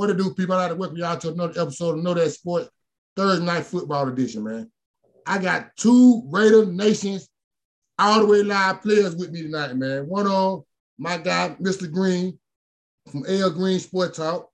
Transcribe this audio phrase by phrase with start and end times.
[0.00, 0.54] What to do, people?
[0.54, 2.66] I like to welcome y'all to another episode of Know That Sport
[3.14, 4.72] Thursday Night Football Edition, man.
[5.26, 7.28] I got two Raider Nations
[7.98, 10.08] all the way live players with me tonight, man.
[10.08, 10.62] One on
[10.96, 11.92] my guy, Mr.
[11.92, 12.38] Green
[13.10, 14.48] from L Green Sport Talk,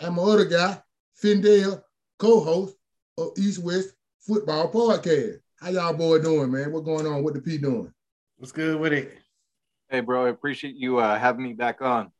[0.00, 0.78] and my other guy,
[1.18, 1.80] Findale,
[2.18, 2.76] co-host
[3.16, 5.38] of East West Football Podcast.
[5.62, 6.70] How y'all boy doing, man?
[6.72, 7.24] What going on?
[7.24, 7.90] What the P doing?
[8.36, 9.16] What's good with it?
[9.88, 12.12] Hey, bro, I appreciate you uh, having me back on.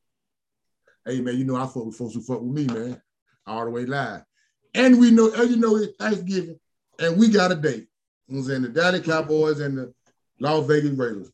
[1.07, 3.01] Hey, man, you know I fuck with folks who fuck with me, man.
[3.47, 4.23] All the way live.
[4.75, 6.59] And we know, as you know, it's Thanksgiving,
[6.99, 7.87] and we got a date.
[8.27, 8.63] You know what I'm saying?
[8.63, 9.95] The Dallas Cowboys and the
[10.41, 11.31] Las Vegas Raiders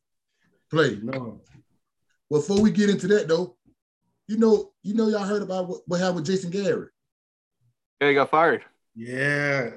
[0.70, 0.98] play.
[1.02, 1.41] No.
[2.30, 3.56] Before we get into that, though,
[4.27, 6.91] you know, you know, y'all heard about what, what happened with Jason Garrett.
[8.00, 8.64] Yeah, he got fired.
[8.95, 9.70] Yeah.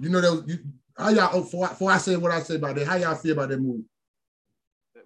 [0.00, 0.58] You know that was, you,
[0.96, 3.32] how y'all oh, before, before I say what I say about that, how y'all feel
[3.32, 3.82] about that move?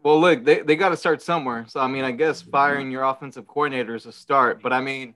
[0.04, 1.64] Well, look, they, they got to start somewhere.
[1.66, 4.62] So, I mean, I guess firing your offensive coordinator is a start.
[4.62, 5.14] But, I mean,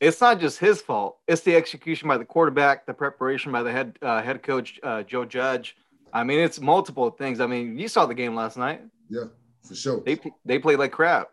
[0.00, 1.18] it's not just his fault.
[1.28, 5.04] It's the execution by the quarterback, the preparation by the head uh, head coach, uh,
[5.04, 5.76] Joe Judge.
[6.12, 7.40] I mean, it's multiple things.
[7.40, 8.82] I mean, you saw the game last night.
[9.08, 9.24] Yeah,
[9.66, 10.02] for sure.
[10.04, 11.30] They they played like crap.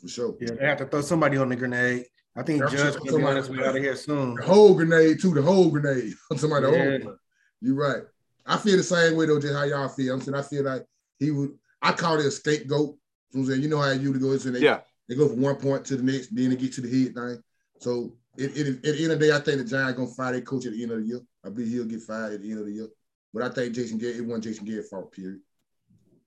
[0.00, 0.34] For sure.
[0.40, 2.06] Yeah, they have to throw somebody on the grenade.
[2.36, 3.96] I think Yeah, Judge I'm can sure be on his somebody- way out of here
[3.96, 4.34] soon.
[4.34, 6.12] The whole grenade too, the whole grenade.
[6.36, 6.98] Somebody the Yeah.
[7.04, 7.16] whole
[7.60, 8.02] You're right.
[8.46, 10.14] I feel the same way though, just how y'all feel.
[10.14, 10.84] I'm saying I feel like
[11.18, 11.50] he would
[11.82, 12.96] I call it a scapegoat.
[13.32, 13.62] You know what I'm?
[13.62, 14.80] You know how you go so they, Yeah.
[15.08, 17.42] they go from one point to the next, then they get to the head thing.
[17.80, 20.32] So it, it, at the end of the day, I think the Giants gonna fire
[20.32, 21.20] their coach at the end of the year.
[21.44, 22.88] I believe he'll get fired at the end of the year.
[23.34, 25.40] But I think Jason Garrett, it wasn't Jason Garrett's fault, period.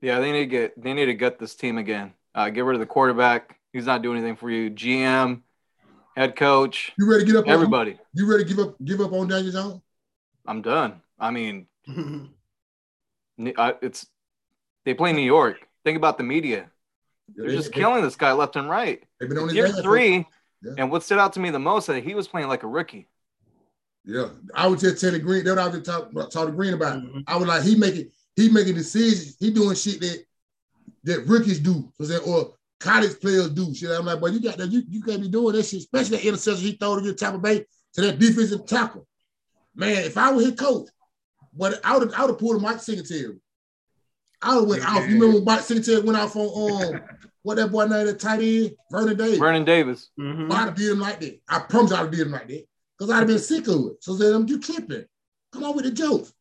[0.02, 2.14] Yeah, they need to get they need to gut this team again.
[2.34, 3.58] Uh, get rid of the quarterback.
[3.72, 4.70] He's not doing anything for you.
[4.70, 5.42] GM,
[6.18, 7.98] head coach, You ready to get up on everybody.
[8.14, 9.82] You ready to give up give up on Daniel Jones?
[10.46, 11.02] I'm done.
[11.20, 11.68] I mean,
[13.58, 14.06] I- it's
[14.86, 15.68] they play New York.
[15.84, 16.70] Think about the media.
[17.36, 19.04] They're just killing this guy left and right.
[19.20, 20.28] They've been on Year ass three,
[20.62, 20.74] Yeah.
[20.78, 23.08] and what stood out to me the most that he was playing like a rookie.
[24.06, 25.44] Yeah, I would just telling Green.
[25.44, 27.00] That's what I was just talking talk to Green about.
[27.02, 27.24] Mhm.
[27.28, 29.36] I was like, he making he making decisions.
[29.40, 30.24] He doing shit that
[31.06, 31.92] that rookies do,
[32.28, 33.74] or college players do.
[33.74, 34.72] Shit, I'm like, but you got that.
[34.72, 37.40] You, you can't be doing that shit, especially that interception he throw to your Tampa
[37.40, 39.08] Bay to that defensive tackle.
[39.74, 40.88] Man, if I was his coach,
[41.54, 43.38] but I would I would have pulled a Mike Singletary.
[44.46, 45.08] I would went off.
[45.08, 47.02] You remember when Mike Singletary went off on um
[47.42, 49.38] what that boy named that tight end Vernon Davis.
[49.40, 50.10] Vernon Davis.
[50.20, 50.52] Mhm.
[50.52, 51.40] I'd have did him like that.
[51.50, 52.66] I promise I'd have did him like that.
[52.98, 54.04] Because I'd have been sick of it.
[54.04, 55.06] So then you tripping.
[55.52, 56.32] Come on with the jokes.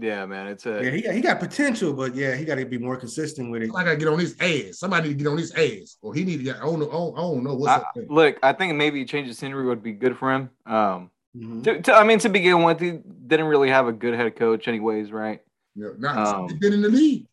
[0.00, 2.64] Yeah, man, it's a Yeah, he got, he got potential, but yeah, he got to
[2.64, 3.70] be more consistent with it.
[3.74, 4.78] I gotta get on his ass.
[4.78, 5.96] Somebody need to get on his ass.
[6.02, 6.88] Or he need to get I don't know.
[6.88, 8.06] I don't, I don't know what's I, up there.
[8.08, 8.38] look.
[8.42, 10.50] I think maybe a change of scenery would be good for him.
[10.66, 11.62] Um, Mhm.
[11.64, 12.92] to, to, I mean, to begin with, he
[13.26, 15.40] didn't really have a good head coach, anyways, right?
[15.78, 17.26] Yeah, not Um, he's been in the league.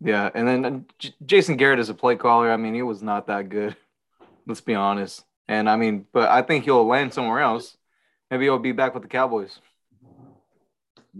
[0.00, 3.02] Yeah, and then uh, J- Jason Garrett is a play caller, I mean, he was
[3.02, 3.76] not that good.
[4.46, 5.22] Let's be honest.
[5.48, 7.76] And I mean, but I think he'll land somewhere else.
[8.30, 9.58] Maybe he'll be back with the Cowboys.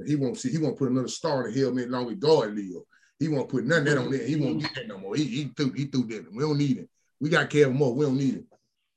[0.06, 2.84] He won't see, he won't put another star in the helmet along with guard Leo.
[3.18, 4.26] He won't put nothing that on there.
[4.26, 5.14] He won't get that no more.
[5.14, 6.32] He, he threw he threw that.
[6.32, 6.88] We don't need it.
[7.20, 7.94] We got Kellen Moore.
[7.94, 8.44] We don't need it.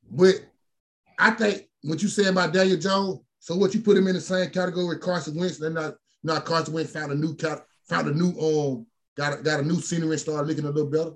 [0.09, 0.35] But
[1.19, 4.21] I think what you say about Daniel Jones, so what you put him in the
[4.21, 5.95] same category with Carson Wentz, they're not
[6.25, 9.63] not Carson Wentz found a new cat, found a new um got a, got a
[9.63, 11.11] new scenery and started looking a little better.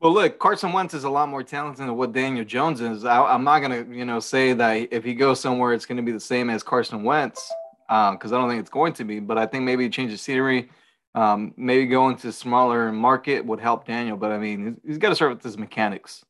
[0.00, 3.04] Well, look, Carson Wentz is a lot more talented than what Daniel Jones is.
[3.04, 6.12] I, I'm not gonna, you know, say that if he goes somewhere, it's gonna be
[6.12, 7.50] the same as Carson Wentz,
[7.88, 9.18] because I don't think it's going to be.
[9.20, 10.70] But I think maybe a change of scenery,
[11.14, 14.16] um, maybe going to smaller market would help Daniel.
[14.16, 16.24] But I mean, he's, he's got to start with his mechanics.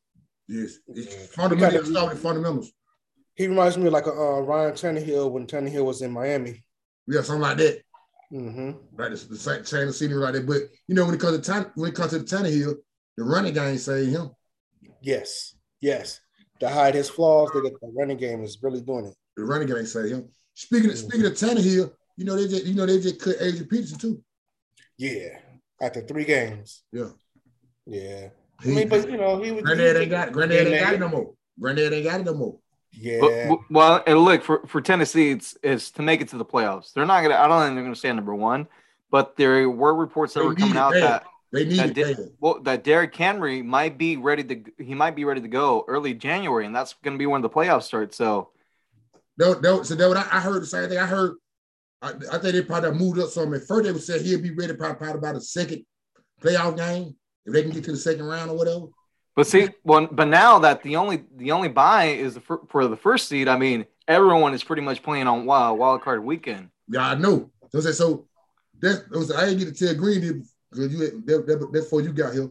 [0.47, 1.25] Yes, it's Yeah.
[1.35, 1.87] fundamentals.
[1.89, 2.71] You gotta- fundamentals.
[3.35, 6.63] He reminds me of like a uh, Ryan Tannehill when Tannehill was in Miami.
[7.07, 7.81] Yeah, something like that.
[8.31, 10.43] Hmm Right, the, the same of scenery right there.
[10.43, 12.75] But you know, when it comes to Tan, when it comes to the Tannehill,
[13.17, 14.29] the running game saved him.
[15.01, 16.19] Yes, yes.
[16.59, 19.15] To hide his flaws, the, the running game is really doing it.
[19.37, 20.29] The running game saved him.
[20.53, 20.99] Speaking of, Mhm.
[20.99, 24.23] speaking of Tannehill, you know they just you know they just cut Adrian Peterson too.
[24.97, 25.39] Yeah,
[25.81, 26.83] after three games.
[26.91, 27.09] Yeah.
[27.85, 28.29] Yeah.
[28.61, 29.63] I mean, but you know, he was.
[29.63, 30.31] Granddad he ain't got.
[30.33, 31.33] Granddad ain't got it no more.
[31.59, 32.59] Granddad ain't got it no more.
[32.91, 33.19] Yeah.
[33.21, 36.45] But- but- well, and look for for Tennessee, it's is to make it to the
[36.45, 36.93] playoffs.
[36.93, 37.35] They're not gonna.
[37.35, 38.67] I don't think they're gonna stay number one.
[39.11, 41.01] But there were reports that They were coming out bad.
[41.01, 42.29] that They need that bad.
[42.39, 46.13] well that Derrick Henry might be ready to he might be ready to go early
[46.13, 48.13] January, and that's going to be when the playoffs start.
[48.13, 48.49] So
[49.37, 50.97] That, that, so that what I, I heard the same thing.
[50.99, 51.35] I heard.
[52.01, 53.53] I, I think they probably moved up some.
[53.53, 55.85] At first, they would say he'll be ready probably, probably about a second
[56.41, 57.15] playoff game
[57.45, 58.85] if they can get to the second round or whatever.
[59.39, 63.29] But see, but now that the only the only buy is fir- for the first
[63.29, 63.47] seed.
[63.47, 66.67] I mean, everyone is pretty much playing on wild wild card weekend.
[66.89, 67.49] Yeah, I know.
[67.71, 68.27] So, so
[68.81, 72.49] those- I didn't get to tell Green because you that, that, before you got here.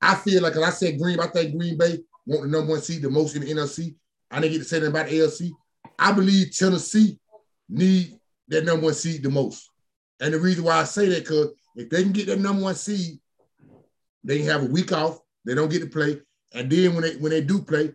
[0.00, 2.80] I feel like 'cause I said Green, I think Green Bay want the number one
[2.80, 3.96] seed the most in the NFC.
[4.30, 5.52] I didn't get to say that about the.
[5.98, 7.18] I believe Tennessee
[7.68, 8.16] need
[8.46, 9.70] that number one seed the most.
[10.20, 12.76] And the reason why I say that, because if they can get that number one
[12.76, 13.18] seed,
[14.22, 15.18] they can have a week off.
[15.44, 16.20] They don't get to play.
[16.52, 17.92] And then when they when they do play,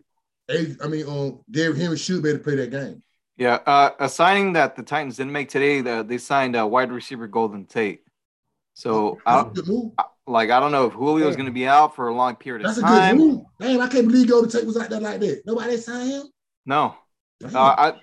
[0.48, 3.02] they, I mean, um, Derrick Henry should be able to play that game.
[3.36, 5.80] Yeah, uh, a signing that the Titans didn't make today.
[5.80, 8.02] The, they signed a wide receiver Golden Tate.
[8.74, 9.46] So I,
[10.26, 12.66] like I don't know if Julio is going to be out for a long period
[12.66, 12.82] of time.
[12.82, 13.44] That's a good move.
[13.58, 15.42] Damn, I can't believe Golden Tate was like that like that.
[15.46, 16.22] Nobody signed him.
[16.66, 16.96] No,
[17.44, 17.94] uh, I,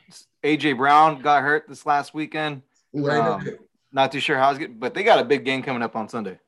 [0.43, 2.63] AJ Brown got hurt this last weekend.
[2.97, 3.47] Ooh, um,
[3.91, 6.09] not too sure how it's getting, but they got a big game coming up on
[6.09, 6.39] Sunday.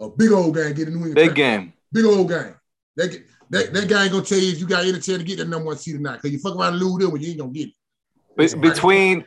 [0.00, 1.14] A big old game getting New England.
[1.14, 1.72] Big game.
[1.92, 2.54] Big old game.
[2.96, 5.38] That, that, that guy ain't gonna tell you if you got any chance to get
[5.38, 6.14] that number one seed or not.
[6.20, 7.74] Because you fuck around and lose them, but you ain't gonna get it.
[8.36, 9.24] Be- between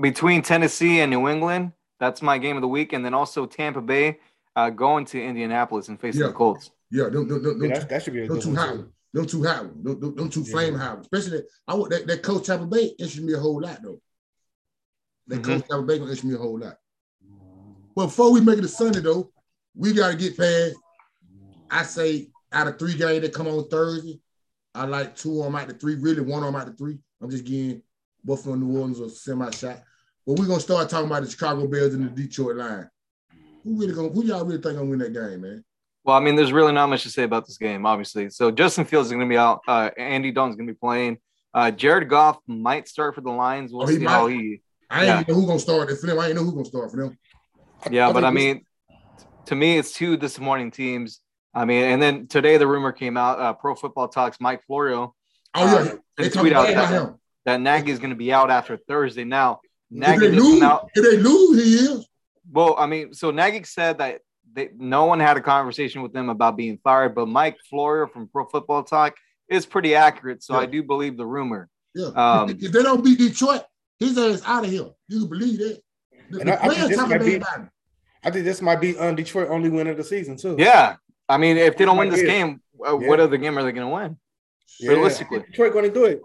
[0.00, 3.80] between Tennessee and New England, that's my game of the week, and then also Tampa
[3.80, 4.18] Bay
[4.56, 6.28] uh, going to Indianapolis and facing yeah.
[6.28, 6.70] the Colts.
[6.90, 8.76] Yeah, don't, don't, don't, yeah, that should be a don't too hot.
[9.14, 9.82] Don't too hot.
[9.82, 11.00] Don't, don't, don't too flame hot.
[11.00, 14.00] Especially that, I want that, that coach Tampa Bay interests me a whole lot though.
[15.28, 15.52] That mm-hmm.
[15.52, 16.76] coach Tampa Bay gonna interest me a whole lot.
[17.94, 19.30] But before we make it to Sunday though,
[19.74, 20.74] we gotta get past.
[21.72, 24.20] I say out of three games that come on Thursday,
[24.74, 25.96] I like two of them out of three.
[25.96, 26.98] Really, one of them out of three.
[27.20, 27.82] I'm just getting
[28.24, 29.82] Buffalo, New Orleans, or semi shot.
[30.26, 32.88] But we're gonna start talking about the Chicago Bears and the Detroit line.
[33.64, 34.10] Who really gonna?
[34.10, 35.64] Who y'all really think gonna win that game, man?
[36.04, 38.28] Well, I mean, there's really not much to say about this game, obviously.
[38.30, 39.60] So Justin Fields is going to be out.
[39.68, 41.18] Uh, Andy Dalton's going to be playing.
[41.54, 43.72] Uh, Jared Goff might start for the Lions.
[43.72, 44.10] We'll oh, see might.
[44.10, 44.62] how he.
[44.90, 46.18] I ain't know who gonna start for them.
[46.18, 47.18] I ain't know who gonna start for them.
[47.90, 48.66] Yeah, I but I mean,
[49.46, 51.20] to me, it's two disappointing teams.
[51.54, 53.38] I mean, and then today the rumor came out.
[53.38, 55.14] Uh, Pro Football Talks Mike Florio.
[55.54, 57.14] Oh yeah, uh, they tweet out that,
[57.44, 59.24] that Nagy is going to be out after Thursday.
[59.24, 59.60] Now,
[59.90, 62.06] Nagy if they lose, out, if they lose, he is.
[62.50, 64.20] Well, I mean, so Nagy said that
[64.54, 68.28] they, no one had a conversation with them about being fired, but Mike Florio from
[68.28, 69.14] Pro Football Talk
[69.48, 70.42] is pretty accurate.
[70.42, 70.60] So yeah.
[70.60, 71.68] I do believe the rumor.
[71.94, 72.06] Yeah.
[72.06, 73.62] Um, if, if, they don't beat Detroit,
[73.98, 74.88] his ass out of here.
[75.08, 75.82] You can believe that.
[76.30, 77.42] The, the I, think this might be,
[78.24, 80.56] I think this might be um, Detroit only win of the season too.
[80.58, 80.96] Yeah.
[81.32, 83.08] I mean, if they don't win this game, uh, yeah.
[83.08, 84.18] what other game are they going to win?
[84.78, 84.90] Yeah.
[84.90, 86.20] Realistically, Detroit going to do it.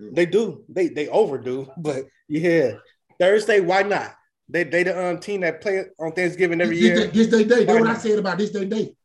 [0.00, 0.64] They do.
[0.68, 1.70] They they overdo.
[1.76, 2.72] But yeah,
[3.20, 4.14] Thursday, why not?
[4.48, 7.06] They they the um, team that play on Thanksgiving every this, year.
[7.08, 7.64] This day day.
[7.64, 8.96] That's what I said about this day day.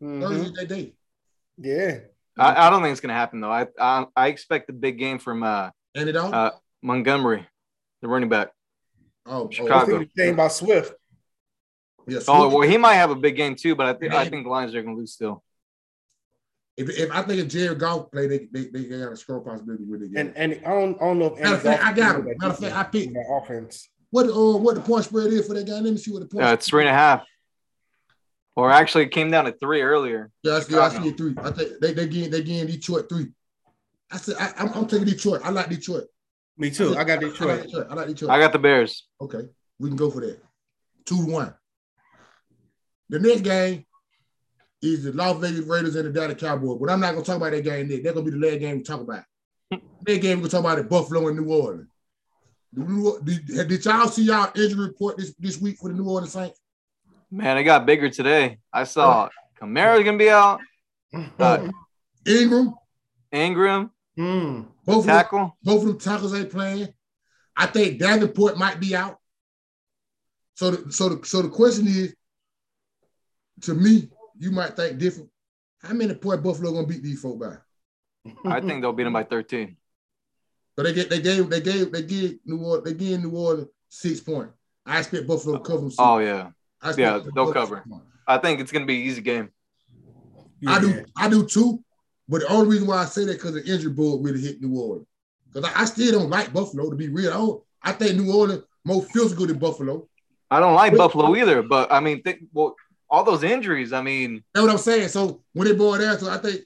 [0.00, 0.22] Mm-hmm.
[0.22, 0.94] Thursday day.
[1.58, 1.98] Yeah.
[2.38, 3.50] I, I, don't think it's gonna happen though.
[3.50, 6.50] I I, I expect the big game from uh, uh
[6.80, 7.46] Montgomery,
[8.00, 8.52] the running back.
[9.26, 10.00] Oh, oh Chicago.
[10.00, 10.94] Oh, saying about Swift.
[12.06, 12.24] Yes.
[12.28, 14.50] Oh well, he might have a big game too, but I think I think the
[14.50, 15.42] Lions are gonna lose still.
[16.76, 19.84] If, if I think if Jared Goff play, they, they, they got a score possibility
[19.84, 20.10] with it.
[20.16, 22.24] And and I don't, I don't know if matter of fact, I got him.
[22.24, 23.90] Matter of fact, I picked offense.
[24.10, 25.74] What uh what the point spread is for that guy?
[25.74, 26.44] Let me see what the point.
[26.44, 27.24] Yeah, it's three and a half.
[28.56, 30.30] Or actually, it came down to three earlier.
[30.42, 31.34] Yeah, I see, I see three.
[31.38, 33.28] I think they they getting they getting Detroit three.
[34.10, 35.40] I said I, am I'm, I'm taking Detroit.
[35.44, 36.04] I like Detroit.
[36.58, 36.96] Me too.
[36.96, 37.50] I, I got Detroit.
[37.50, 37.86] I like Detroit.
[37.88, 38.30] I like Detroit.
[38.30, 39.08] I got the Bears.
[39.20, 40.38] Okay, we can go for that.
[41.04, 41.54] Two to one.
[43.12, 43.84] The next game
[44.80, 46.78] is the Las Vegas Raiders and the Dallas Cowboys.
[46.80, 47.86] But I'm not gonna talk about that game.
[47.86, 48.00] There.
[48.02, 49.24] That's gonna be the last game we talk about.
[49.70, 51.88] that game we're gonna talk about the Buffalo and New Orleans.
[52.74, 56.58] Did, did y'all see y'all injury report this, this week for the New Orleans Saints?
[57.30, 58.58] Man, it got bigger today.
[58.72, 59.28] I saw
[59.60, 60.60] Kamara's gonna be out.
[61.38, 61.68] Uh,
[62.26, 62.74] Ingram.
[63.30, 63.90] Ingram.
[64.18, 64.68] Mm.
[64.86, 65.38] Both tackle.
[65.38, 66.88] Of them, both of them tackles ain't playing.
[67.54, 69.18] I think Davenport might be out.
[70.54, 72.14] So the so the so the question is,
[73.62, 75.30] to me, you might think different.
[75.82, 77.56] How many point Buffalo gonna beat these folk by?
[78.44, 79.76] I think they'll beat them by 13.
[80.74, 83.68] But they get they gave they gave they gave New Orleans they gave New Orleans
[83.90, 84.54] six points.
[84.86, 85.92] I expect Buffalo to cover them.
[85.98, 86.48] Oh yeah,
[86.96, 87.84] yeah, they'll cover.
[88.26, 89.50] I think it's gonna be an easy game.
[90.66, 91.84] I do I do too,
[92.26, 94.80] but the only reason why I say that because the injury bug really hit New
[94.80, 95.06] Orleans.
[95.52, 97.30] Because I, I, still don't like Buffalo to be real.
[97.30, 97.62] I, don't.
[97.82, 100.08] I think New Orleans more feels good than Buffalo.
[100.50, 102.74] I don't like but, Buffalo either, but I mean, think well,
[103.12, 103.92] all those injuries.
[103.92, 105.08] I mean, that's what I'm saying.
[105.08, 106.62] So when they boil down to, I think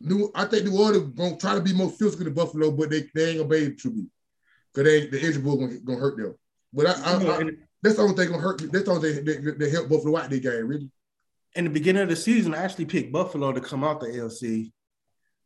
[0.00, 3.10] New, I think New Orleans gonna try to be more physical than Buffalo, but they,
[3.12, 4.06] they ain't gonna be able to be
[4.72, 6.34] because they the injury bug gonna, gonna hurt them.
[6.72, 7.50] But I, I, I,
[7.82, 8.62] that's the only thing gonna hurt.
[8.72, 10.90] That's the only thing they, they, help Buffalo out the game, really.
[11.56, 14.70] In the beginning of the season, I actually picked Buffalo to come out the LC.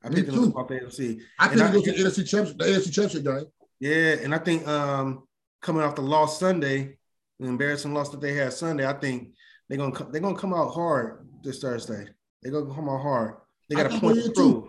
[0.03, 1.21] I picked them to come out the LC.
[1.39, 3.45] I think it goes to the NFC championship, the AFC championship game.
[3.81, 5.25] Yeah, and I think um,
[5.63, 6.99] coming off the loss Sunday,
[7.39, 9.31] the embarrassing loss that they had Sunday, I think
[9.69, 12.07] they're gonna they're gonna come out hard this Thursday.
[12.43, 13.35] They're gonna come out hard.
[13.69, 14.65] They got a point to prove.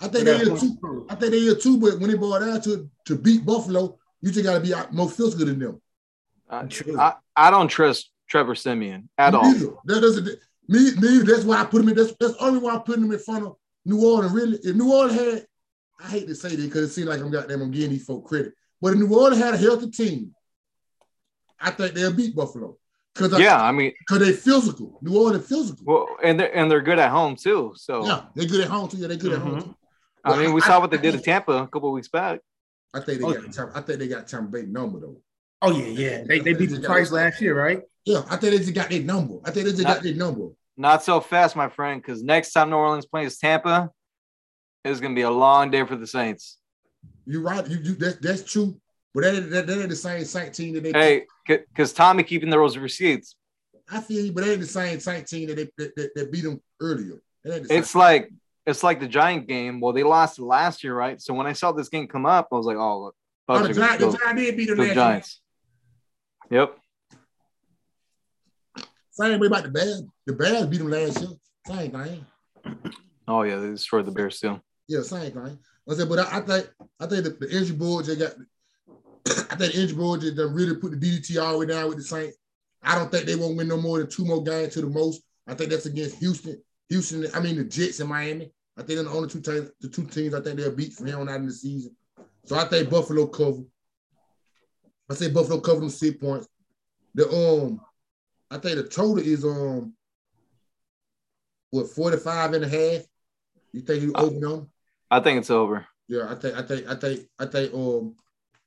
[0.00, 1.06] I think they, they too.
[1.08, 4.30] I think they are too, but when they boil down to to beat Buffalo, you
[4.30, 5.82] just got to be more physical than them.
[6.48, 6.66] Uh,
[6.98, 9.52] I, I don't trust Trevor Siemian at me all.
[9.52, 9.74] Neither.
[9.84, 10.26] That doesn't
[10.68, 11.18] me, me.
[11.24, 11.96] That's why I put him in.
[11.96, 14.32] That's that's only why I put him in front of New Orleans.
[14.32, 15.46] Really, if New Orleans had
[16.00, 17.62] I hate to say this because it seems like I'm got them.
[17.62, 20.34] I'm giving these folk credit, but if New Orleans had a healthy team,
[21.60, 22.76] I think they'll beat Buffalo.
[23.14, 24.98] Cause yeah, I, I mean, because they're physical.
[25.00, 25.84] New Orleans physical.
[25.84, 27.72] Well, and they're and they're good at home too.
[27.76, 28.96] So yeah, they're good at home too.
[28.96, 29.40] Yeah, they're good mm-hmm.
[29.40, 29.60] at home.
[29.60, 29.70] Mm-hmm.
[29.70, 29.76] Too.
[30.24, 32.40] Well, I mean, we I, saw what they did in Tampa a couple weeks back.
[32.92, 33.52] I think they oh, got.
[33.52, 35.16] Tom, I think they got Tom Brady number though.
[35.62, 36.24] Oh yeah, yeah.
[36.24, 37.82] They, they beat the Price last year, right?
[38.04, 39.38] Yeah, I think they just got their number.
[39.44, 40.48] I think they just not, got their number.
[40.76, 43.90] Not so fast, my friend, because next time New Orleans plays Tampa,
[44.84, 46.58] it's gonna be a long day for the Saints.
[47.26, 47.66] You're right.
[47.68, 48.80] You, you that, that's true.
[49.14, 50.92] But that, that, that ain't the same Saint team that they.
[50.92, 53.36] Hey, because Tommy keeping those receipts.
[53.88, 56.32] I feel you, but they ain't the same Saint team that they that, that, that
[56.32, 57.22] beat them earlier.
[57.44, 58.30] It's like
[58.66, 59.80] it's like the Giant game.
[59.80, 61.20] Well, they lost last year, right?
[61.20, 63.16] So when I saw this game come up, I was like, oh look,
[63.48, 65.40] oh, the, Giant, the Giant did beat them the Giants.
[66.50, 66.60] Year.
[66.62, 66.78] Yep.
[69.12, 70.02] Same way about the Bears.
[70.26, 71.30] The Bears beat them last year.
[71.68, 72.26] Same thing.
[73.28, 74.60] Oh yeah, they destroyed the Bears too.
[74.88, 75.58] Yeah, same thing.
[75.88, 78.32] I said, but I, I think I think the, the injury board they got.
[79.26, 82.04] I think injury board just really put the DDT all the way down with the
[82.04, 82.36] Saints.
[82.82, 85.22] I don't think they won't win no more than two more games to the most.
[85.46, 86.62] I think that's against Houston.
[86.90, 88.52] Houston, I mean the Jets in Miami.
[88.76, 91.06] I think they're the only two teams, the two teams I think they'll beat from
[91.06, 91.96] here on out in the season.
[92.44, 93.62] So I think Buffalo cover.
[95.10, 96.48] I say Buffalo cover them six points.
[97.14, 97.80] The um,
[98.50, 99.94] I think the total is um,
[101.70, 103.02] what 45 and a half.
[103.72, 104.70] You think you over them?
[105.10, 105.86] I think it's over.
[106.08, 108.16] Yeah, I think I think I think I think um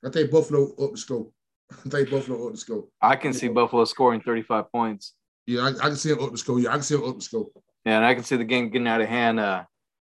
[0.06, 1.28] I think Buffalo up the score.
[1.72, 2.86] I think Buffalo up the score.
[3.02, 5.14] I can see Buffalo scoring 35 points.
[5.46, 6.60] Yeah, I, I can see him up the score.
[6.60, 7.48] Yeah, I can see him up the score.
[7.86, 9.64] Yeah, and I can see the game getting out of hand uh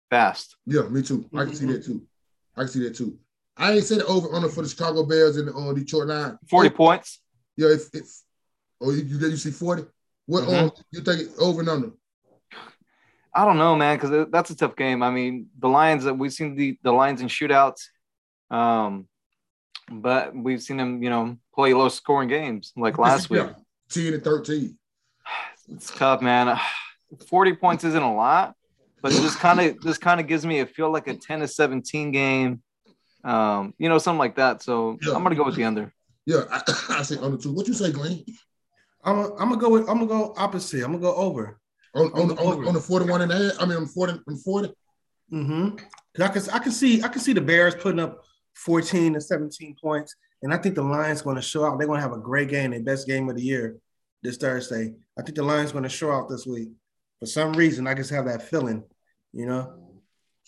[0.10, 0.56] fast.
[0.65, 1.29] Yeah, me too.
[1.36, 2.01] I can see that too.
[2.56, 3.17] I can see that too.
[3.56, 6.38] I ain't said over under for the Chicago Bears and the uh, Detroit Nine.
[6.50, 7.22] 40 points.
[7.56, 8.06] Yeah, if, if
[8.82, 9.84] oh you, you you see 40?
[10.27, 10.65] What mm-hmm.
[10.65, 11.91] um, you think over and under?
[13.34, 15.03] I don't know, man, because that's a tough game.
[15.03, 17.84] I mean, the Lions that we've seen the the Lions in shootouts,
[18.50, 19.08] um,
[19.91, 23.48] but we've seen them, you know, play low scoring games like last week.
[23.89, 24.77] 10 and 13.
[25.70, 26.58] It's tough, man.
[27.27, 28.56] 40 points isn't a lot,
[29.01, 31.48] but this kind of this kind of gives me a feel like a 10 to
[31.48, 32.62] 17 game.
[33.24, 34.62] Um, you know, something like that.
[34.62, 35.13] So yeah.
[35.13, 35.94] I'm gonna go with the under.
[36.25, 37.53] Yeah, I, I say under two.
[37.53, 38.24] What you say, Glenn?
[39.03, 40.84] I'm, a, I'm gonna go with I'm gonna go opposite.
[40.84, 41.60] I'm gonna go over.
[41.96, 43.62] On, on, on, on the 41 and a half.
[43.62, 44.20] I mean, on 40.
[44.27, 44.74] On 40.
[45.34, 46.22] Mm-hmm.
[46.22, 48.24] I can I can see I can see the Bears putting up
[48.66, 51.78] 14 to 17 points, and I think the Lions going to show out.
[51.78, 53.78] They're going to have a great game, their best game of the year
[54.24, 54.94] this Thursday.
[55.18, 56.70] I think the Lions going to show out this week.
[57.20, 58.84] For some reason, I just have that feeling.
[59.34, 59.74] You know.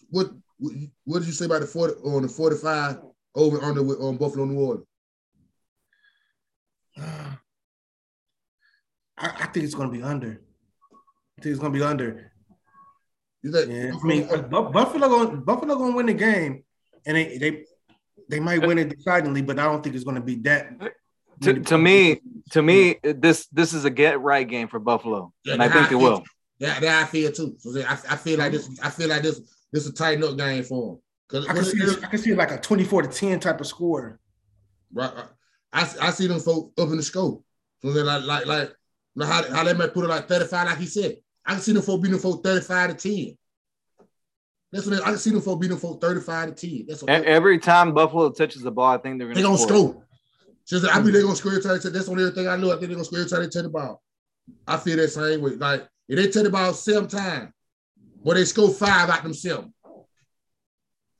[0.09, 0.31] What
[1.05, 2.99] What did you say about the 40 on the 45
[3.35, 4.85] over under with on Buffalo New Orleans?
[6.97, 7.37] I,
[9.17, 10.41] I think it's going to be under.
[11.39, 12.33] I think it's gonna be under.
[13.43, 13.71] You think?
[13.71, 13.91] Yeah.
[13.95, 16.65] I mean, Buffalo going Buffalo going to win the game,
[17.05, 17.65] and they they
[18.29, 20.69] they might win it decidedly, but I don't think it's going to be that.
[21.41, 22.21] To, to me,
[22.51, 25.91] to me, this this is a get right game for Buffalo, yeah, and I think
[25.91, 26.23] I it will.
[26.59, 27.55] Yeah, that I feel too.
[27.59, 28.69] So I, I feel like this.
[28.83, 29.39] I feel like this.
[29.71, 31.45] This is a tight up game for them.
[31.49, 31.79] I can see.
[32.03, 34.19] I can see like a twenty-four to ten type of score.
[34.91, 35.11] Right.
[35.71, 37.45] I, I see them folks up in the scope.
[37.81, 38.73] So they like like like
[39.21, 41.17] how, how they might put it like thirty-five, like he said.
[41.49, 43.37] I can see them folks beating them folks 35 to 10.
[44.71, 46.85] That's what they, I can see them folks beating them folks 35 to 10.
[46.87, 49.91] That's what every time Buffalo touches the ball, I think they're gonna they're gonna score.
[49.91, 50.05] score.
[50.67, 51.79] Just, I mean they're gonna score every time.
[51.81, 52.67] That's the only thing I know.
[52.67, 54.03] I think they're gonna score every time they touch the ball.
[54.67, 55.51] I feel that same way.
[55.51, 57.51] Like if they touch the ball seven times,
[58.23, 59.67] but they score five out themselves.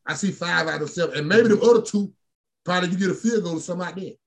[0.05, 1.69] I see five out of seven, and maybe the mm-hmm.
[1.69, 2.13] other two
[2.63, 4.01] probably you get a field goal or something like that.
[4.01, 4.17] You know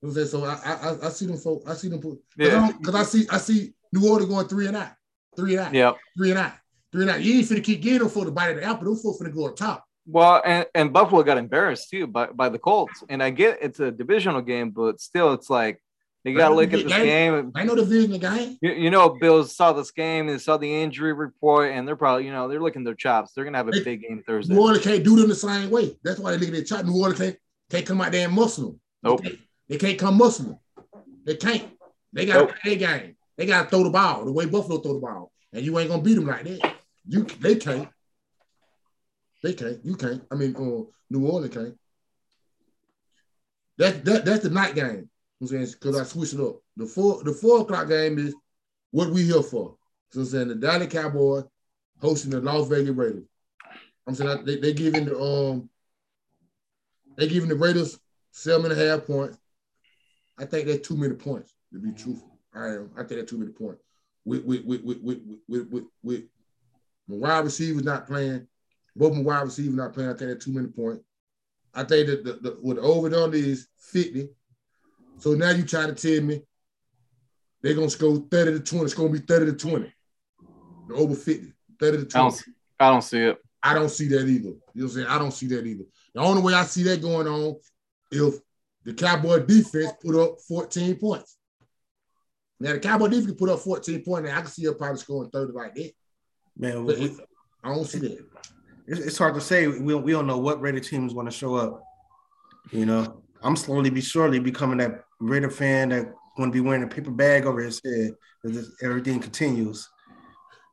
[0.00, 0.26] what I'm saying?
[0.28, 1.70] So I I, I see them folks.
[1.70, 3.00] I see them put because yeah.
[3.00, 4.92] I see I see New Orleans going three and out,
[5.36, 6.52] three and out, yeah, three and out,
[6.92, 7.22] three and out.
[7.22, 8.86] You ain't finna keep getting them for the bite of the apple.
[8.86, 9.84] Those folks finna go up top.
[10.06, 13.04] Well, and, and Buffalo got embarrassed too by, by the Colts.
[13.08, 15.80] And I get it's a divisional game, but still, it's like
[16.24, 17.52] you got to look at this game.
[17.54, 18.58] I know the division game.
[18.60, 22.26] You, you know, Bills saw this game and saw the injury report, and they're probably,
[22.26, 23.32] you know, they're looking their chops.
[23.32, 24.52] They're gonna have a they, big game Thursday.
[24.52, 25.96] New Orleans can't do them the same way.
[26.02, 26.84] That's why they look at their chop.
[26.84, 27.36] New Orleans can't,
[27.70, 28.80] can't come out there and muscle them.
[29.02, 29.22] Nope.
[29.22, 30.58] They can't, they can't come muscle them.
[31.24, 31.64] They can't.
[32.12, 32.52] They got nope.
[32.64, 33.16] a game.
[33.38, 35.88] They got to throw the ball the way Buffalo throw the ball, and you ain't
[35.88, 36.74] gonna beat them like that.
[37.10, 37.88] You they can't.
[39.42, 39.84] They can't.
[39.84, 40.22] You can't.
[40.30, 41.76] I mean, uh, New Orleans can't.
[43.78, 45.10] That, that that's the night game.
[45.40, 46.60] I'm saying because I switched it up.
[46.76, 48.32] The four the four o'clock game is
[48.92, 49.74] what we here for.
[50.12, 51.42] So I'm saying the Dallas Cowboy
[52.00, 53.24] hosting the Las Vegas Raiders.
[54.06, 55.68] I'm saying they they giving the um
[57.16, 57.98] they giving the Raiders
[58.30, 59.36] seven and a half points.
[60.38, 62.38] I think that's too many points to be truthful.
[62.54, 62.90] I am.
[62.94, 63.82] I think that's too many points.
[64.24, 66.22] With with with with with with with, with,
[67.10, 68.46] with wide receivers not playing,
[68.96, 70.10] Both my wide receivers not playing.
[70.10, 71.04] I think they're too many points.
[71.74, 74.28] I think that the, the, what the over and under is 50.
[75.18, 76.42] So now you trying to tell me
[77.62, 78.84] they're gonna score 30 to 20.
[78.84, 79.92] It's gonna be 30 to 20.
[80.88, 82.14] The over 50, 30 to 20.
[82.14, 82.42] I don't,
[82.80, 83.38] I don't see it.
[83.62, 84.48] I don't see that either.
[84.48, 85.06] You know what I'm saying?
[85.06, 85.84] I don't see that either.
[86.14, 87.56] The only way I see that going on
[88.10, 88.34] if
[88.84, 91.36] the Cowboy defense put up 14 points.
[92.58, 94.98] Now the Cowboy defense can put up 14 points, and I can see her probably
[94.98, 95.92] scoring 30 like that.
[96.56, 97.20] Man, But we- it-
[97.62, 98.24] I don't see that.
[98.86, 99.66] it's, it's hard to say.
[99.66, 101.82] We, we don't know what Raider team is going to show up.
[102.72, 106.82] You know, I'm slowly but surely becoming that Raider fan that going to be wearing
[106.82, 108.12] a paper bag over his head
[108.44, 109.88] as this- everything continues.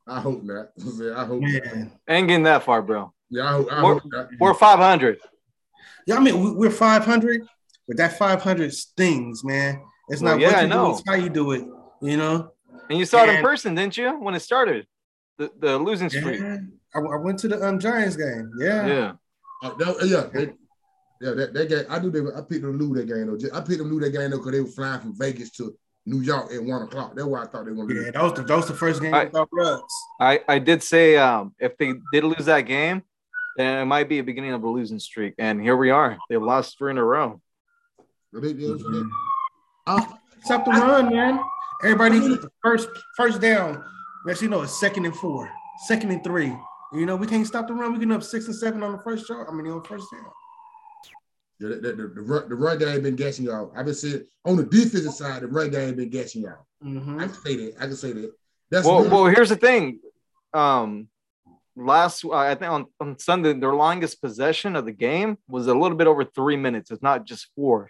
[0.07, 0.67] I hope not.
[0.77, 1.13] You I'm saying?
[1.13, 1.75] Hope not.
[1.75, 2.00] Man.
[2.07, 3.12] Ain't getting that far, bro.
[3.29, 4.27] Yeah, I hope, I We're- hope not.
[4.39, 5.19] We're 500.
[6.05, 7.41] Yeah, I mean, we- we're 500,
[7.88, 9.81] but that 500 stings, man.
[10.07, 10.86] It's Well, not yeah, what I you know.
[10.86, 11.65] do, it's how you do it,
[12.01, 12.51] you know?
[12.89, 14.17] And you saw it in person, didn't you?
[14.17, 14.88] When it started,
[15.38, 16.39] the, the losing streak.
[16.39, 16.58] Yeah.
[16.96, 18.51] I, I went to the um, Giants game.
[18.60, 18.88] Yeah.
[18.88, 19.12] Yeah.
[19.63, 20.53] Uh, that- yeah, they,
[21.22, 21.86] yeah, that, that game.
[21.89, 22.22] I knew they.
[22.22, 23.38] Were, I picked them to lose that game though.
[23.38, 25.50] Just- I picked them to lose that game though because they were flying from Vegas
[25.58, 25.75] to
[26.06, 27.13] New York at one o'clock.
[27.15, 28.13] That's why I thought they were gonna Yeah, lose.
[28.13, 29.94] that was the, that was the first game I- without Ruggs.
[30.22, 33.03] I, I did say um, if they did lose that game,
[33.58, 35.34] then it might be a beginning of a losing streak.
[35.39, 36.17] And here we are.
[36.29, 37.41] They've lost three in a row.
[38.32, 39.10] But they- they was- Mhm.
[39.88, 40.06] Uh,
[40.44, 41.39] Stop the run, man.
[41.84, 43.84] Everybody needs the first first down.
[44.25, 45.50] Next, you know, it's second and four,
[45.88, 46.55] second and three.
[46.93, 47.93] You know, we can't stop the run.
[47.93, 49.45] We getting up six and seven on the first shot.
[49.50, 50.21] I mean, on the first down.
[51.59, 53.71] Yeah, the, the, the, the, run, the run game been guessing y'all.
[53.75, 56.65] I've been saying on the defensive side, the run game been guessing y'all.
[56.83, 57.19] Mhm.
[57.19, 57.74] I can say that.
[57.79, 58.31] I can say that.
[58.69, 60.00] That's Well, one- well, here's the thing.
[60.53, 61.07] Um,
[61.75, 65.97] last I think on, on Sunday, their longest possession of the game was a little
[65.97, 66.91] bit over three minutes.
[66.91, 67.89] It's not just four.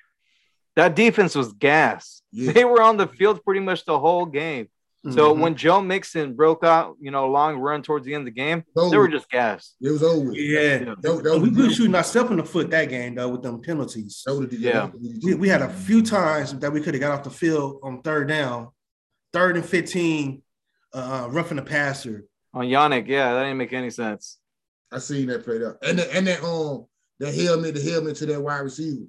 [0.75, 2.21] That defense was gas.
[2.31, 2.51] yeah.
[2.51, 4.69] They were on the field pretty much the whole game.
[5.11, 5.39] So Mhm.
[5.39, 8.39] when Joe Mixon broke out, you know, a long run towards the end of the
[8.39, 9.75] game, So, they were just gassed.
[9.81, 10.27] it was over.
[10.29, 10.35] with.
[10.37, 13.61] yeah, That, that we were shooting ourselves in the foot that game though with them
[13.61, 14.21] penalties.
[14.25, 14.89] that was the- Yeah.
[15.23, 18.01] We, we had a few times that we could have got off the field on
[18.01, 18.69] third down,
[19.33, 20.41] third and fifteen,
[20.93, 22.25] uh, roughing the passer.
[22.53, 24.37] On Yannick, yeah, that didn't make any sense.
[24.91, 25.77] I seen that played out.
[25.83, 26.85] And the, and that um
[27.19, 29.05] that helmet, the helmet to that wide receiver.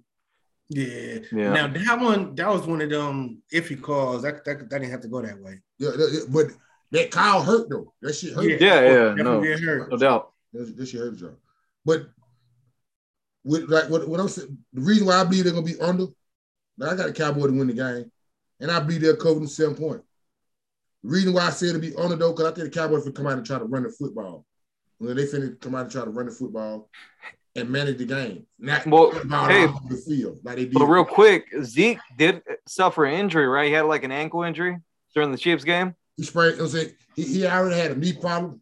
[0.71, 1.19] Yeah.
[1.33, 1.53] Yeah.
[1.53, 4.23] Now that one, that was one of them iffy calls.
[4.23, 5.61] That that, that didn't have to go that way.
[5.79, 6.47] Yeah, that- that- but
[6.91, 7.93] that Kyle hurt though.
[8.03, 8.45] That shit hurt.
[8.45, 9.67] Yeah, yeah, Definitely no.
[9.67, 9.91] hurt.
[9.91, 10.33] No doubt.
[10.53, 11.37] That, that shit hurt y'all.
[11.85, 12.09] But
[13.45, 16.07] with like what, what I'm saying, the reason why I believe they're gonna be under,
[16.77, 18.11] now I got a cowboy to win the game,
[18.61, 20.05] and I believe they'll cover them seven points.
[21.03, 23.13] The reason why I said to be under though, because I think the Cowboys will
[23.13, 24.45] come out and try to run the football.
[24.99, 26.91] When they finna come out and try to run the football
[27.61, 28.47] and manage the game.
[28.59, 30.75] Not Well, run hey, the field like they did.
[30.75, 33.67] But real quick, Zeke did suffer an injury, right?
[33.67, 34.79] He had like an ankle injury
[35.15, 35.95] during the Chiefs game.
[36.17, 36.53] He sprained.
[36.53, 38.61] You know what I'm saying he, he already had a knee problem.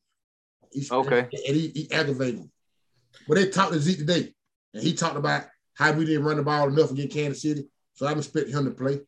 [0.73, 1.21] He Okay.
[1.21, 2.41] and he, he aggravated.
[2.41, 2.47] it.
[3.29, 4.35] But they talked to Zeke today,
[4.75, 7.67] and he talked about how we didn't run the ball enough against Kansas City.
[7.95, 9.01] So I'm expecting him to play.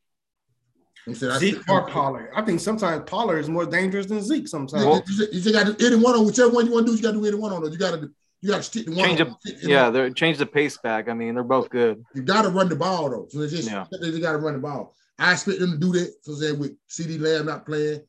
[1.06, 1.92] I'm Zeke or play.
[1.92, 2.30] Pollard.
[2.34, 4.48] I think sometimes Pollard is more dangerous than Zeke.
[4.48, 4.84] Sometimes.
[4.84, 6.92] You, you just, you just got to any one on whichever one you want to
[6.92, 6.96] do.
[6.96, 7.62] You got to do any one on.
[7.62, 7.72] those.
[7.72, 9.04] You got to you got to stick to one.
[9.04, 9.28] Change on.
[9.30, 11.08] up- Yeah, they changed the pace back.
[11.08, 12.04] I mean, they're both good.
[12.14, 13.26] you got to run the ball though.
[13.30, 13.86] So it's just Yeah.
[13.90, 14.94] they just got to run the ball.
[15.18, 16.14] I expect them to do that.
[16.22, 18.00] So say with CeeDee Lamb not playing,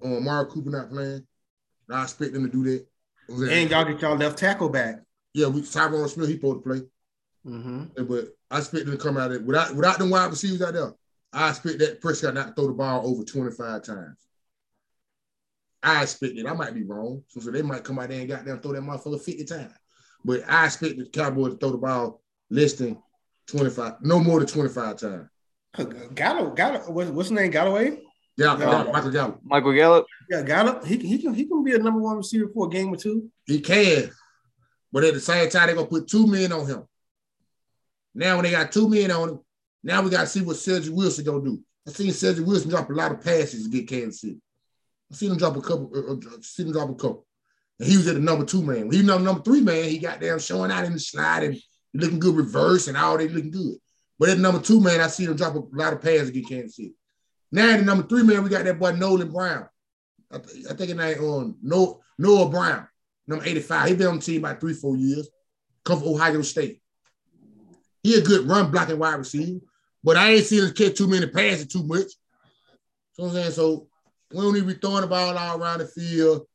[0.00, 1.26] or Mark Cooper not playing,
[1.90, 2.70] I expect them to do that.
[2.70, 2.84] You know
[3.28, 3.62] what I'm saying?
[3.62, 4.96] and y'all get y'all left tackle back.
[5.34, 6.80] yeah, we Tyron Smith he supposed to play.
[7.46, 7.84] Mm-hmm.
[7.96, 10.60] Yeah, But I expect them to come out of it without without them wide receivers
[10.62, 10.92] out there.
[11.32, 14.16] I expect that Prescott not to throw the ball over 25 times.
[15.82, 16.46] I expect it.
[16.46, 17.22] I might be wrong.
[17.28, 19.72] So, so they might come out there and goddamn throw that motherfucker 50 times.
[20.24, 22.98] But I expect the Cowboys to throw the ball less than
[23.46, 25.28] 25, no more than 25 times.
[25.78, 27.50] Uh, Gallo, Gallo, what's, what's his name?
[27.50, 28.00] Galloway.
[28.36, 28.84] Yeah, Yeah.
[28.92, 29.40] Michael Gallup.
[29.42, 30.06] Michael Gallup.
[30.28, 30.84] Yeah, Gallup.
[30.84, 32.96] He can he can he can be a number one receiver for a game or
[32.96, 33.30] two.
[33.46, 34.10] He can.
[34.92, 36.84] But at the same time, they're gonna put two men on him.
[38.14, 39.40] Now, when they got two men on him,
[39.82, 41.60] now we gotta see what Cedric Wilson gonna do.
[41.86, 44.40] I seen Cedric Wilson drop a lot of passes to get Kansas City.
[45.10, 47.26] I seen him drop a couple, uh, uh, seen him drop a couple.
[47.78, 48.90] And he was at the number two man.
[48.90, 51.58] He was number, number three man, he got down showing out in the slide and
[51.94, 53.76] looking good reverse and all they looking good.
[54.18, 56.76] But at number two man, I seen him drop a lot of passes get Kansas
[56.76, 56.94] City.
[57.50, 59.68] Now at the number three man, we got that boy Nolan Brown.
[60.30, 62.86] I, th- I think his name on Noah, Noah Brown,
[63.26, 63.88] number 85.
[63.88, 65.28] He been on the team about three, four years.
[65.84, 66.80] Come from Ohio State.
[68.02, 69.60] He a good run blocking wide receiver,
[70.04, 72.12] but I ain't seen him catch too many passes too much.
[73.12, 73.88] So I'm saying, so
[74.32, 76.46] we don't need to be throwing the ball all around the field.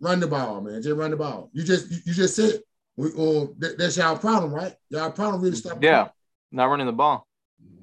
[0.00, 0.80] Run the ball, man.
[0.82, 1.50] Just run the ball.
[1.52, 2.60] You just you, you just said
[2.96, 4.74] we, uh, that, that's y'all problem, right?
[4.88, 5.82] Y'all problem really stop.
[5.82, 6.08] Yeah,
[6.50, 7.26] not running the ball.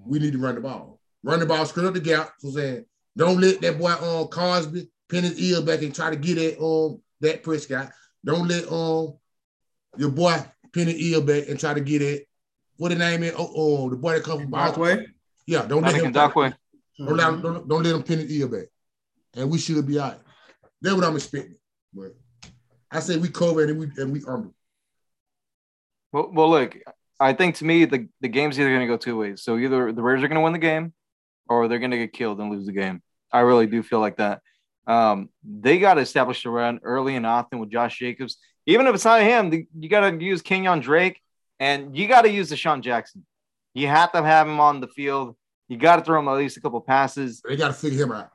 [0.06, 1.00] We need to run the ball.
[1.24, 2.32] Run the ball, straight up the gap.
[2.40, 2.86] So saying,
[3.16, 6.62] don't let that boy um Crosby pin his ear back and try to get at
[6.62, 7.92] um that Prescott.
[8.24, 9.18] Don't let um
[9.98, 10.38] your boy
[10.72, 12.28] pin his ear back and try to get it.
[12.78, 13.34] What the name is?
[13.38, 15.06] Oh, oh the boy that comes from Brockway.
[15.46, 16.14] Yeah, don't let him.
[16.14, 16.54] Dockway.
[16.98, 18.66] Don't, let him, don't, don't let him pin his ear back.
[19.36, 20.20] And we should be all right.
[20.82, 21.58] That's what I'm expecting.
[21.94, 22.16] But
[22.92, 24.50] I say we cover and we and we under.
[26.12, 26.78] Well, well, look,
[27.20, 29.44] I think to me the, the game's either going to go two ways.
[29.44, 30.94] So either the Raiders are going to win the game,
[31.50, 33.02] or they're going to get killed and lose the game.
[33.32, 34.42] I really do feel like that.
[34.86, 38.38] Um, they got to establish the run early and often with Josh Jacobs.
[38.66, 41.22] Even if it's not him, you got to use Kenyan Drake
[41.60, 43.26] and you got to use DeSean Jackson.
[43.74, 45.36] You have to have him on the field.
[45.68, 47.42] You got to throw him at least a couple passes.
[47.48, 48.32] They got to figure him out.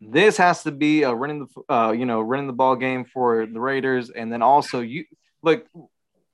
[0.00, 3.46] This has to be a running the uh, you know running the ball game for
[3.46, 5.04] the Raiders, and then also you
[5.42, 5.66] like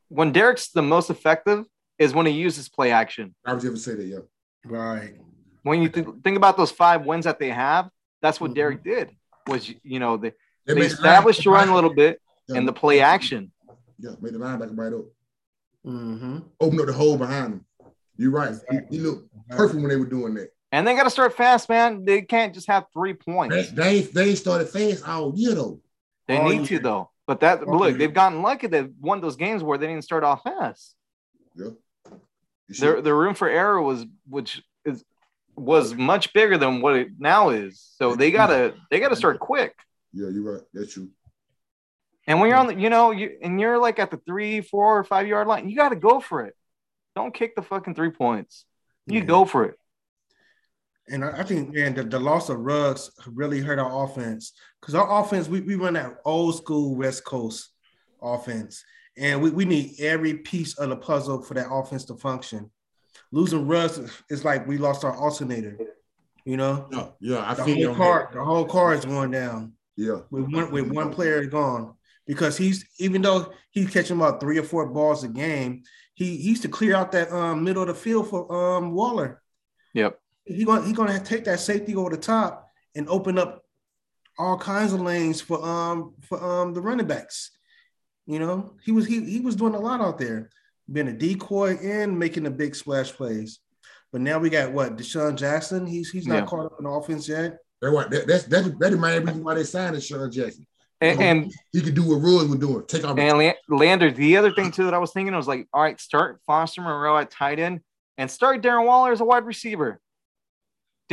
[0.08, 1.64] when Derek's the most effective
[1.98, 3.34] is when he uses play action.
[3.44, 4.18] I was ever say that, yeah.
[4.64, 5.14] Right.
[5.62, 7.88] When you th- think about those five wins that they have,
[8.20, 8.54] that's what mm-hmm.
[8.54, 9.10] Derek did.
[9.46, 10.32] Was you know they,
[10.66, 12.56] they, they established the run a little bit yeah.
[12.56, 13.52] and the play action.
[13.98, 15.04] Yeah, made the linebacker right up.
[15.86, 16.38] Mm-hmm.
[16.60, 17.64] Open up the hole behind him.
[18.16, 18.54] You're right.
[18.70, 20.50] He, he looked perfect when they were doing that.
[20.72, 22.04] And they got to start fast, man.
[22.04, 23.70] They can't just have three points.
[23.72, 25.80] They they started fast all year though.
[26.26, 26.78] They all need year.
[26.78, 27.10] to though.
[27.26, 27.98] But that all look, year.
[27.98, 28.66] they've gotten lucky.
[28.66, 30.94] They've won those games where they didn't start off fast.
[31.54, 31.70] Yeah.
[32.68, 35.04] Their the room for error was which is
[35.54, 37.86] was much bigger than what it now is.
[37.98, 39.74] So they gotta they gotta start quick.
[40.14, 40.62] Yeah, you're right.
[40.72, 41.10] That's true.
[42.26, 44.98] And when you're on the, you know, you and you're like at the three, four,
[44.98, 46.54] or five yard line, you got to go for it.
[47.16, 48.64] Don't kick the fucking three points.
[49.06, 49.26] You yeah.
[49.26, 49.76] go for it.
[51.08, 55.20] And I think, man, the, the loss of Ruggs really hurt our offense because our
[55.20, 57.70] offense, we, we run that old school West Coast
[58.22, 58.84] offense.
[59.16, 62.70] And we, we need every piece of the puzzle for that offense to function.
[63.30, 65.76] Losing Ruggs is like we lost our alternator,
[66.44, 66.88] you know?
[66.92, 69.72] Yeah, yeah I the feel whole car, the whole car is going down.
[69.96, 70.20] Yeah.
[70.30, 71.94] With one with one player gone.
[72.26, 75.82] Because he's even though he's catching about three or four balls a game,
[76.14, 79.42] he, he used to clear out that um, middle of the field for um, Waller.
[79.94, 80.18] Yep.
[80.44, 83.64] He going he gonna take that safety over the top and open up
[84.38, 87.50] all kinds of lanes for um for um the running backs.
[88.26, 90.50] You know, he was he he was doing a lot out there,
[90.90, 93.60] being a decoy and making the big splash plays.
[94.12, 95.86] But now we got what DeSean Jackson.
[95.86, 96.46] He's he's not yeah.
[96.46, 97.58] caught up in offense yet.
[97.80, 100.66] That's what that, that's that's that might be why they signed DeSean Jackson.
[101.00, 102.84] And, and, he could do what Ruggs would do.
[102.86, 103.18] Take off.
[103.18, 106.40] And Lander, the other thing too that I was thinking was like, all right, start
[106.46, 107.80] Foster Moreau at tight end
[108.18, 110.00] and start Darren Waller as a wide receiver.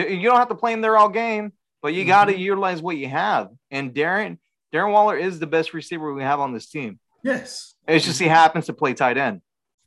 [0.08, 2.10] You don't have to play him there all game, but you mm-hmm.
[2.10, 3.50] got to utilize what you have.
[3.72, 4.38] And Darren
[4.74, 7.00] Darren Waller is the best receiver we have on this team.
[7.24, 7.76] Yes.
[7.88, 9.42] It's just he happens to play tight end.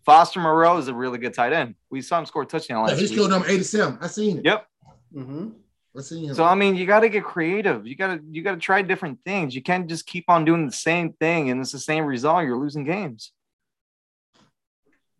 [0.05, 1.77] Foster Moreau is a really good tight end.
[1.89, 3.99] We saw him score a touchdown last yeah, he scored number 87.
[4.01, 4.45] I seen it.
[4.45, 4.67] Yep.
[5.15, 5.49] Mm-hmm.
[5.97, 6.35] I seen him.
[6.35, 7.87] So I mean, you got to get creative.
[7.87, 9.55] You got to you got to try different things.
[9.55, 12.45] You can't just keep on doing the same thing and it's the same result.
[12.45, 13.31] You're losing games.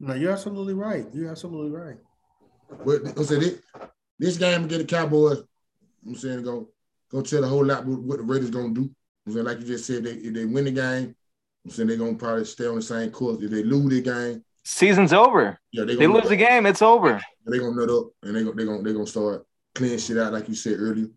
[0.01, 1.07] No, you're absolutely right.
[1.15, 1.99] You're absolutely right.
[2.83, 3.63] What said it
[4.19, 5.43] this game against the Cowboys,
[6.07, 6.69] I'm saying go
[7.11, 8.91] go tell a whole lot what the Raiders gonna do.
[9.27, 11.15] I'm saying like you just said, they, if they win the game,
[11.65, 13.43] I'm saying they're gonna probably stay on the same course.
[13.43, 15.59] If they lose the game, season's over.
[15.71, 17.21] Yeah, they, they lose the game, it's over.
[17.45, 20.49] They're gonna nut up and they they gonna they gonna start cleaning shit out like
[20.49, 21.09] you said earlier.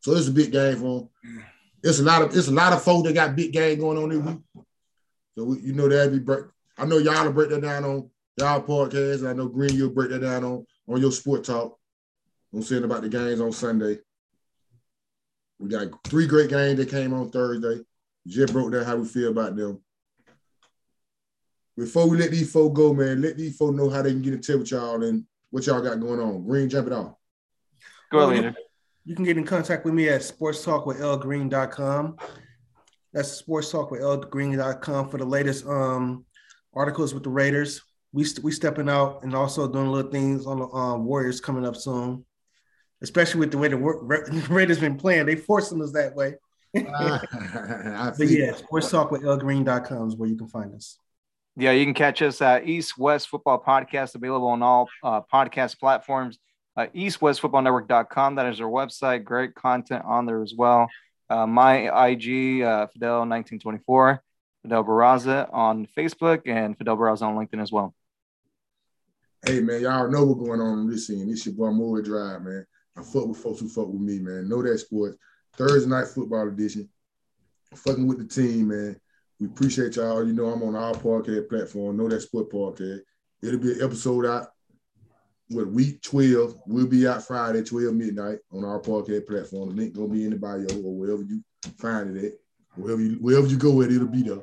[0.00, 1.44] So it's a big game for them.
[1.82, 4.08] It's a lot of it's a lot of folks that got big game going on
[4.08, 4.64] this week.
[5.36, 6.44] So we, you know that be break.
[6.78, 9.28] I know y'all will break that down on y'all podcast.
[9.28, 11.78] I know Green you'll break that down on on your sport talk.
[12.54, 13.98] I'm saying about the games on Sunday.
[15.58, 17.82] We got three great games that came on Thursday.
[18.26, 19.80] Just broke down how we feel about them.
[21.76, 24.34] Before we let these folks go, man, let these folks know how they can get
[24.34, 26.46] in touch with y'all and what y'all got going on.
[26.46, 27.14] Green, jump it off.
[28.12, 28.54] Go ahead,
[29.04, 32.16] You can get in contact with me at sportstalkwithlgreen.com.
[33.12, 36.24] That's sports talk with lgreen.com for the latest um,
[36.72, 37.82] articles with the Raiders.
[38.12, 41.74] We we stepping out and also doing little things on the um, Warriors coming up
[41.74, 42.24] soon
[43.04, 45.26] especially with the way the Raiders been playing.
[45.26, 46.34] They forcing us that way.
[46.76, 50.98] uh, but yeah, sports talk with lgreen.com is where you can find us.
[51.56, 55.78] Yeah, you can catch us at East West Football Podcast, available on all uh, podcast
[55.78, 56.38] platforms.
[56.76, 58.34] Uh, EastWestFootballNetwork.com.
[58.34, 59.22] That is our website.
[59.22, 60.88] Great content on there as well.
[61.30, 64.18] Uh, my IG, uh, Fidel1924,
[64.62, 67.94] Fidel Barraza on Facebook, and Fidel Barraza on LinkedIn as well.
[69.46, 71.30] Hey, man, y'all know what's going on in this scene.
[71.30, 72.66] This your boy Moore Drive, man.
[72.96, 74.48] I fuck with folks who fuck with me, man.
[74.48, 75.16] Know that sports.
[75.56, 76.88] Thursday night football edition.
[77.74, 79.00] Fucking with the team, man.
[79.40, 80.26] We appreciate y'all.
[80.26, 83.00] You know, I'm on our podcast platform, Know That Sport Podcast.
[83.42, 84.48] It'll be an episode out
[85.50, 86.54] with week 12.
[86.66, 89.70] We'll be out Friday, 12 midnight on our podcast platform.
[89.70, 91.42] The link gonna be in the bio or wherever you
[91.78, 92.32] find it at.
[92.76, 94.42] Wherever you wherever you go with, it'll be there.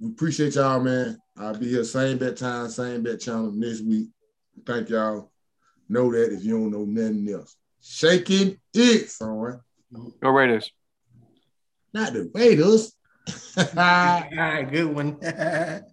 [0.00, 1.18] we appreciate y'all, man.
[1.36, 4.08] I'll be here same bet time, same bet channel next week.
[4.66, 5.31] Thank y'all.
[5.88, 7.56] Know that if you don't know nothing else.
[7.82, 9.60] Shaking it, son.
[10.20, 10.70] Go Raiders.
[11.92, 12.92] Not the Raiders.
[13.56, 15.18] All right, good one.